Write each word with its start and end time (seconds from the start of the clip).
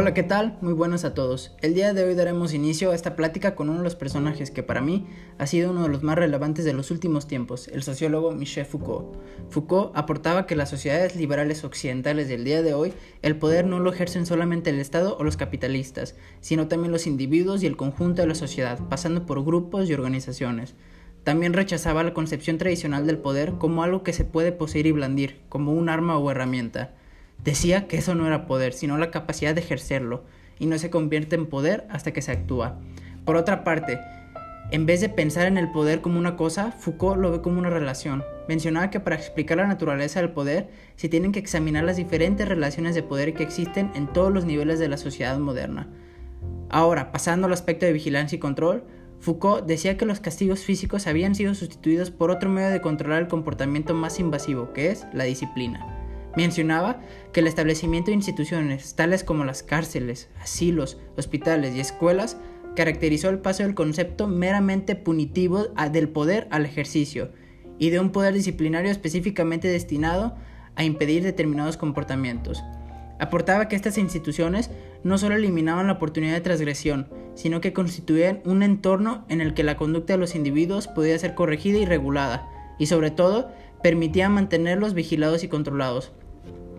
Hola, 0.00 0.14
¿qué 0.14 0.22
tal? 0.22 0.56
Muy 0.60 0.74
buenas 0.74 1.04
a 1.04 1.12
todos. 1.12 1.56
El 1.60 1.74
día 1.74 1.92
de 1.92 2.04
hoy 2.04 2.14
daremos 2.14 2.54
inicio 2.54 2.92
a 2.92 2.94
esta 2.94 3.16
plática 3.16 3.56
con 3.56 3.68
uno 3.68 3.78
de 3.78 3.84
los 3.84 3.96
personajes 3.96 4.52
que 4.52 4.62
para 4.62 4.80
mí 4.80 5.08
ha 5.38 5.46
sido 5.48 5.72
uno 5.72 5.82
de 5.82 5.88
los 5.88 6.04
más 6.04 6.16
relevantes 6.16 6.64
de 6.64 6.72
los 6.72 6.92
últimos 6.92 7.26
tiempos, 7.26 7.66
el 7.66 7.82
sociólogo 7.82 8.30
Michel 8.30 8.64
Foucault. 8.64 9.16
Foucault 9.50 9.90
aportaba 9.96 10.46
que 10.46 10.54
las 10.54 10.70
sociedades 10.70 11.16
liberales 11.16 11.64
occidentales 11.64 12.28
del 12.28 12.44
día 12.44 12.62
de 12.62 12.74
hoy 12.74 12.92
el 13.22 13.40
poder 13.40 13.66
no 13.66 13.80
lo 13.80 13.92
ejercen 13.92 14.24
solamente 14.24 14.70
el 14.70 14.78
Estado 14.78 15.16
o 15.18 15.24
los 15.24 15.36
capitalistas, 15.36 16.14
sino 16.40 16.68
también 16.68 16.92
los 16.92 17.08
individuos 17.08 17.64
y 17.64 17.66
el 17.66 17.76
conjunto 17.76 18.22
de 18.22 18.28
la 18.28 18.36
sociedad, 18.36 18.78
pasando 18.88 19.26
por 19.26 19.44
grupos 19.44 19.90
y 19.90 19.94
organizaciones. 19.94 20.76
También 21.24 21.54
rechazaba 21.54 22.04
la 22.04 22.14
concepción 22.14 22.56
tradicional 22.56 23.04
del 23.04 23.18
poder 23.18 23.54
como 23.58 23.82
algo 23.82 24.04
que 24.04 24.12
se 24.12 24.24
puede 24.24 24.52
poseer 24.52 24.86
y 24.86 24.92
blandir, 24.92 25.40
como 25.48 25.72
un 25.72 25.88
arma 25.88 26.18
o 26.18 26.30
herramienta. 26.30 26.94
Decía 27.44 27.86
que 27.86 27.98
eso 27.98 28.14
no 28.14 28.26
era 28.26 28.46
poder, 28.46 28.72
sino 28.72 28.98
la 28.98 29.10
capacidad 29.10 29.54
de 29.54 29.60
ejercerlo, 29.60 30.24
y 30.58 30.66
no 30.66 30.78
se 30.78 30.90
convierte 30.90 31.36
en 31.36 31.46
poder 31.46 31.86
hasta 31.90 32.12
que 32.12 32.22
se 32.22 32.32
actúa. 32.32 32.78
Por 33.24 33.36
otra 33.36 33.64
parte, 33.64 34.00
en 34.70 34.84
vez 34.84 35.00
de 35.00 35.08
pensar 35.08 35.46
en 35.46 35.56
el 35.56 35.70
poder 35.70 36.02
como 36.02 36.18
una 36.18 36.36
cosa, 36.36 36.72
Foucault 36.72 37.18
lo 37.18 37.30
ve 37.30 37.40
como 37.40 37.58
una 37.58 37.70
relación. 37.70 38.22
Mencionaba 38.48 38.90
que 38.90 39.00
para 39.00 39.16
explicar 39.16 39.56
la 39.56 39.66
naturaleza 39.66 40.20
del 40.20 40.32
poder 40.32 40.68
se 40.96 41.08
tienen 41.08 41.32
que 41.32 41.38
examinar 41.38 41.84
las 41.84 41.96
diferentes 41.96 42.46
relaciones 42.46 42.94
de 42.94 43.02
poder 43.02 43.32
que 43.32 43.44
existen 43.44 43.90
en 43.94 44.12
todos 44.12 44.30
los 44.30 44.44
niveles 44.44 44.78
de 44.78 44.88
la 44.88 44.98
sociedad 44.98 45.38
moderna. 45.38 45.88
Ahora, 46.68 47.12
pasando 47.12 47.46
al 47.46 47.54
aspecto 47.54 47.86
de 47.86 47.94
vigilancia 47.94 48.36
y 48.36 48.40
control, 48.40 48.84
Foucault 49.20 49.64
decía 49.64 49.96
que 49.96 50.04
los 50.04 50.20
castigos 50.20 50.60
físicos 50.60 51.06
habían 51.06 51.34
sido 51.34 51.54
sustituidos 51.54 52.10
por 52.10 52.30
otro 52.30 52.50
medio 52.50 52.68
de 52.68 52.82
controlar 52.82 53.22
el 53.22 53.28
comportamiento 53.28 53.94
más 53.94 54.20
invasivo, 54.20 54.74
que 54.74 54.90
es 54.90 55.06
la 55.14 55.24
disciplina. 55.24 55.97
Mencionaba 56.38 57.00
que 57.32 57.40
el 57.40 57.48
establecimiento 57.48 58.12
de 58.12 58.14
instituciones 58.14 58.94
tales 58.94 59.24
como 59.24 59.44
las 59.44 59.64
cárceles, 59.64 60.28
asilos, 60.40 60.96
hospitales 61.16 61.74
y 61.74 61.80
escuelas 61.80 62.36
caracterizó 62.76 63.28
el 63.28 63.40
paso 63.40 63.64
del 63.64 63.74
concepto 63.74 64.28
meramente 64.28 64.94
punitivo 64.94 65.66
del 65.90 66.08
poder 66.10 66.46
al 66.52 66.64
ejercicio 66.64 67.32
y 67.80 67.90
de 67.90 67.98
un 67.98 68.10
poder 68.10 68.34
disciplinario 68.34 68.88
específicamente 68.88 69.66
destinado 69.66 70.36
a 70.76 70.84
impedir 70.84 71.24
determinados 71.24 71.76
comportamientos. 71.76 72.62
Aportaba 73.18 73.66
que 73.66 73.74
estas 73.74 73.98
instituciones 73.98 74.70
no 75.02 75.18
solo 75.18 75.34
eliminaban 75.34 75.88
la 75.88 75.94
oportunidad 75.94 76.34
de 76.34 76.40
transgresión, 76.40 77.08
sino 77.34 77.60
que 77.60 77.72
constituían 77.72 78.42
un 78.44 78.62
entorno 78.62 79.24
en 79.28 79.40
el 79.40 79.54
que 79.54 79.64
la 79.64 79.76
conducta 79.76 80.12
de 80.12 80.20
los 80.20 80.36
individuos 80.36 80.86
podía 80.86 81.18
ser 81.18 81.34
corregida 81.34 81.78
y 81.78 81.84
regulada, 81.84 82.48
y 82.78 82.86
sobre 82.86 83.10
todo 83.10 83.50
permitían 83.82 84.34
mantenerlos 84.34 84.94
vigilados 84.94 85.42
y 85.42 85.48
controlados. 85.48 86.12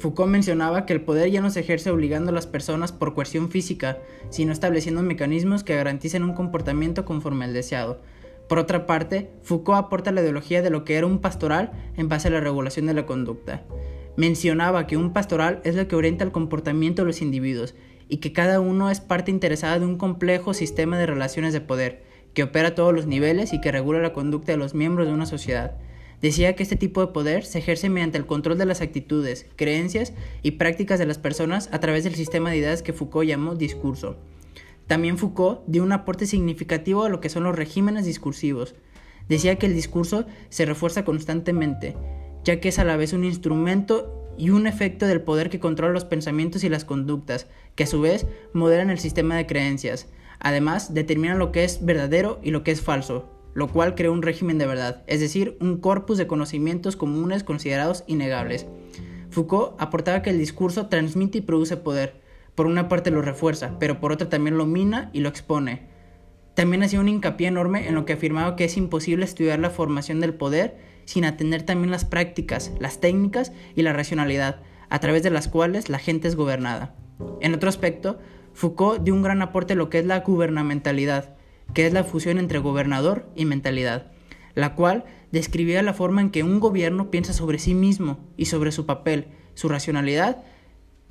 Foucault 0.00 0.30
mencionaba 0.30 0.86
que 0.86 0.94
el 0.94 1.02
poder 1.02 1.30
ya 1.30 1.42
no 1.42 1.50
se 1.50 1.60
ejerce 1.60 1.90
obligando 1.90 2.30
a 2.30 2.34
las 2.34 2.46
personas 2.46 2.90
por 2.90 3.14
coerción 3.14 3.50
física, 3.50 3.98
sino 4.30 4.50
estableciendo 4.50 5.02
mecanismos 5.02 5.62
que 5.62 5.76
garanticen 5.76 6.24
un 6.24 6.32
comportamiento 6.32 7.04
conforme 7.04 7.44
al 7.44 7.52
deseado. 7.52 8.00
Por 8.48 8.58
otra 8.58 8.86
parte, 8.86 9.30
Foucault 9.42 9.78
aporta 9.78 10.10
la 10.10 10.22
ideología 10.22 10.62
de 10.62 10.70
lo 10.70 10.84
que 10.84 10.96
era 10.96 11.06
un 11.06 11.20
pastoral 11.20 11.70
en 11.96 12.08
base 12.08 12.28
a 12.28 12.30
la 12.30 12.40
regulación 12.40 12.86
de 12.86 12.94
la 12.94 13.04
conducta. 13.04 13.62
Mencionaba 14.16 14.86
que 14.86 14.96
un 14.96 15.12
pastoral 15.12 15.60
es 15.64 15.76
lo 15.76 15.86
que 15.86 15.96
orienta 15.96 16.24
el 16.24 16.32
comportamiento 16.32 17.02
de 17.02 17.06
los 17.06 17.20
individuos 17.20 17.74
y 18.08 18.16
que 18.16 18.32
cada 18.32 18.58
uno 18.58 18.90
es 18.90 19.00
parte 19.00 19.30
interesada 19.30 19.78
de 19.78 19.86
un 19.86 19.98
complejo 19.98 20.54
sistema 20.54 20.98
de 20.98 21.06
relaciones 21.06 21.52
de 21.52 21.60
poder, 21.60 22.02
que 22.32 22.42
opera 22.42 22.68
a 22.68 22.74
todos 22.74 22.94
los 22.94 23.06
niveles 23.06 23.52
y 23.52 23.60
que 23.60 23.70
regula 23.70 24.00
la 24.00 24.14
conducta 24.14 24.52
de 24.52 24.58
los 24.58 24.74
miembros 24.74 25.06
de 25.06 25.12
una 25.12 25.26
sociedad. 25.26 25.76
Decía 26.20 26.54
que 26.54 26.62
este 26.62 26.76
tipo 26.76 27.00
de 27.00 27.12
poder 27.12 27.44
se 27.44 27.58
ejerce 27.58 27.88
mediante 27.88 28.18
el 28.18 28.26
control 28.26 28.58
de 28.58 28.66
las 28.66 28.82
actitudes, 28.82 29.46
creencias 29.56 30.12
y 30.42 30.52
prácticas 30.52 30.98
de 30.98 31.06
las 31.06 31.18
personas 31.18 31.70
a 31.72 31.80
través 31.80 32.04
del 32.04 32.14
sistema 32.14 32.50
de 32.50 32.58
ideas 32.58 32.82
que 32.82 32.92
Foucault 32.92 33.26
llamó 33.26 33.54
discurso. 33.54 34.16
También 34.86 35.16
Foucault 35.16 35.62
dio 35.66 35.82
un 35.82 35.92
aporte 35.92 36.26
significativo 36.26 37.04
a 37.04 37.08
lo 37.08 37.20
que 37.20 37.30
son 37.30 37.44
los 37.44 37.56
regímenes 37.56 38.04
discursivos. 38.04 38.74
Decía 39.28 39.56
que 39.56 39.66
el 39.66 39.74
discurso 39.74 40.26
se 40.50 40.66
refuerza 40.66 41.04
constantemente, 41.04 41.96
ya 42.44 42.60
que 42.60 42.68
es 42.68 42.78
a 42.78 42.84
la 42.84 42.96
vez 42.96 43.12
un 43.12 43.24
instrumento 43.24 44.34
y 44.36 44.50
un 44.50 44.66
efecto 44.66 45.06
del 45.06 45.22
poder 45.22 45.48
que 45.48 45.60
controla 45.60 45.94
los 45.94 46.04
pensamientos 46.04 46.64
y 46.64 46.68
las 46.68 46.84
conductas, 46.84 47.46
que 47.76 47.84
a 47.84 47.86
su 47.86 48.00
vez 48.00 48.26
moderan 48.52 48.90
el 48.90 48.98
sistema 48.98 49.36
de 49.36 49.46
creencias. 49.46 50.08
Además, 50.38 50.92
determinan 50.92 51.38
lo 51.38 51.52
que 51.52 51.64
es 51.64 51.84
verdadero 51.84 52.40
y 52.42 52.50
lo 52.50 52.62
que 52.62 52.72
es 52.72 52.80
falso, 52.80 53.39
lo 53.54 53.68
cual 53.68 53.94
creó 53.94 54.12
un 54.12 54.22
régimen 54.22 54.58
de 54.58 54.66
verdad, 54.66 55.02
es 55.06 55.20
decir, 55.20 55.56
un 55.60 55.78
corpus 55.78 56.18
de 56.18 56.26
conocimientos 56.26 56.96
comunes 56.96 57.44
considerados 57.44 58.04
innegables. 58.06 58.66
Foucault 59.30 59.74
aportaba 59.78 60.22
que 60.22 60.30
el 60.30 60.38
discurso 60.38 60.88
transmite 60.88 61.38
y 61.38 61.42
produce 61.42 61.76
poder. 61.76 62.20
Por 62.54 62.66
una 62.66 62.88
parte 62.88 63.10
lo 63.10 63.22
refuerza, 63.22 63.78
pero 63.78 64.00
por 64.00 64.12
otra 64.12 64.28
también 64.28 64.58
lo 64.58 64.66
mina 64.66 65.10
y 65.12 65.20
lo 65.20 65.28
expone. 65.28 65.88
También 66.54 66.82
hacía 66.82 67.00
un 67.00 67.08
hincapié 67.08 67.48
enorme 67.48 67.88
en 67.88 67.94
lo 67.94 68.04
que 68.04 68.12
afirmaba 68.12 68.56
que 68.56 68.64
es 68.64 68.76
imposible 68.76 69.24
estudiar 69.24 69.60
la 69.60 69.70
formación 69.70 70.20
del 70.20 70.34
poder 70.34 70.76
sin 71.04 71.24
atender 71.24 71.62
también 71.62 71.90
las 71.90 72.04
prácticas, 72.04 72.72
las 72.78 73.00
técnicas 73.00 73.52
y 73.74 73.82
la 73.82 73.92
racionalidad, 73.92 74.60
a 74.88 74.98
través 74.98 75.22
de 75.22 75.30
las 75.30 75.48
cuales 75.48 75.88
la 75.88 75.98
gente 75.98 76.28
es 76.28 76.36
gobernada. 76.36 76.94
En 77.40 77.54
otro 77.54 77.68
aspecto, 77.68 78.18
Foucault 78.52 79.02
dio 79.02 79.14
un 79.14 79.22
gran 79.22 79.42
aporte 79.42 79.72
a 79.72 79.76
lo 79.76 79.88
que 79.88 80.00
es 80.00 80.06
la 80.06 80.20
gubernamentalidad, 80.20 81.36
que 81.74 81.86
es 81.86 81.92
la 81.92 82.04
fusión 82.04 82.38
entre 82.38 82.58
gobernador 82.58 83.26
y 83.36 83.44
mentalidad, 83.44 84.12
la 84.54 84.74
cual 84.74 85.04
describía 85.32 85.82
la 85.82 85.94
forma 85.94 86.20
en 86.20 86.30
que 86.30 86.42
un 86.42 86.60
gobierno 86.60 87.10
piensa 87.10 87.32
sobre 87.32 87.58
sí 87.58 87.74
mismo 87.74 88.18
y 88.36 88.46
sobre 88.46 88.72
su 88.72 88.86
papel, 88.86 89.28
su 89.54 89.68
racionalidad, 89.68 90.42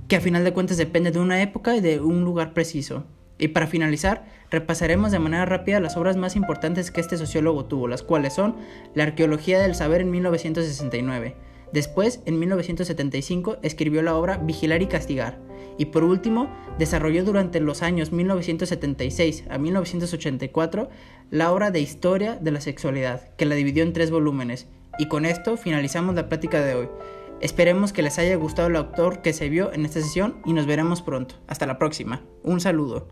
que 0.07 0.15
a 0.15 0.21
final 0.21 0.43
de 0.43 0.53
cuentas 0.53 0.77
depende 0.77 1.11
de 1.11 1.19
una 1.19 1.41
época 1.41 1.75
y 1.75 1.81
de 1.81 1.99
un 1.99 2.23
lugar 2.23 2.53
preciso. 2.53 3.05
Y 3.37 3.49
para 3.49 3.67
finalizar, 3.67 4.25
repasaremos 4.49 5.11
de 5.11 5.19
manera 5.19 5.45
rápida 5.45 5.79
las 5.79 5.95
obras 5.95 6.17
más 6.17 6.35
importantes 6.35 6.91
que 6.91 6.99
este 6.99 7.17
sociólogo 7.17 7.65
tuvo, 7.65 7.87
las 7.87 8.03
cuales 8.03 8.33
son 8.33 8.57
La 8.95 9.03
arqueología 9.03 9.59
del 9.59 9.75
saber 9.75 10.01
en 10.01 10.11
1969, 10.11 11.35
Después, 11.71 12.21
en 12.25 12.39
1975, 12.39 13.57
escribió 13.61 14.01
la 14.01 14.15
obra 14.15 14.37
Vigilar 14.37 14.81
y 14.81 14.87
Castigar. 14.87 15.37
Y 15.79 15.85
por 15.85 16.03
último, 16.03 16.53
desarrolló 16.77 17.23
durante 17.23 17.61
los 17.61 17.81
años 17.81 18.11
1976 18.11 19.45
a 19.49 19.57
1984 19.57 20.89
la 21.31 21.51
obra 21.53 21.71
de 21.71 21.79
Historia 21.79 22.35
de 22.35 22.51
la 22.51 22.59
Sexualidad, 22.59 23.33
que 23.37 23.45
la 23.45 23.55
dividió 23.55 23.83
en 23.83 23.93
tres 23.93 24.11
volúmenes. 24.11 24.67
Y 24.99 25.07
con 25.07 25.25
esto 25.25 25.55
finalizamos 25.55 26.15
la 26.15 26.27
plática 26.27 26.61
de 26.61 26.75
hoy. 26.75 26.89
Esperemos 27.39 27.93
que 27.93 28.01
les 28.01 28.19
haya 28.19 28.35
gustado 28.35 28.67
el 28.67 28.75
autor 28.75 29.21
que 29.21 29.31
se 29.31 29.47
vio 29.47 29.71
en 29.71 29.85
esta 29.85 30.01
sesión 30.01 30.41
y 30.45 30.51
nos 30.51 30.65
veremos 30.65 31.01
pronto. 31.01 31.35
Hasta 31.47 31.65
la 31.65 31.77
próxima. 31.77 32.21
Un 32.43 32.59
saludo. 32.59 33.07